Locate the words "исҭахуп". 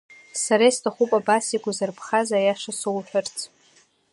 0.69-1.11